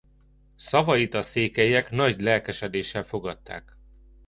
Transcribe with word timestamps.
Szavait 0.55 1.13
a 1.13 1.21
székelyek 1.21 1.89
nagy 1.89 2.21
lelkesedéssel 2.21 3.03
fogadták. 3.03 3.77